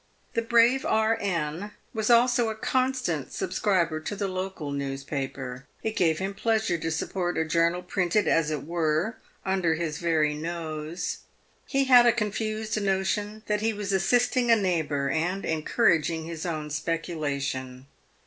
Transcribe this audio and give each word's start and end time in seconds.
The 0.33 0.41
brave 0.41 0.83
E.N. 0.83 1.73
was 1.93 2.09
also 2.09 2.49
a 2.49 2.55
constant 2.55 3.31
subscriber 3.31 3.99
to 3.99 4.15
the 4.15 4.27
local 4.27 4.71
news 4.71 5.03
paper. 5.03 5.67
It 5.83 5.95
gave 5.95 6.17
him 6.17 6.33
pleasure 6.33 6.79
to 6.79 6.89
support 6.89 7.37
a 7.37 7.45
journal 7.45 7.83
printed, 7.83 8.27
as 8.27 8.49
it 8.49 8.65
were, 8.65 9.17
under 9.45 9.75
his 9.75 9.99
very 9.99 10.33
nose. 10.33 11.19
He 11.67 11.83
had 11.83 12.07
a 12.07 12.11
confused 12.13 12.81
notion 12.81 13.43
that 13.45 13.61
he 13.61 13.73
was 13.73 13.93
assisting 13.93 14.49
a 14.49 14.55
neighbour 14.55 15.07
and 15.07 15.45
encouraging 15.45 16.25
his 16.25 16.47
own 16.47 16.71
speculation. 16.71 17.85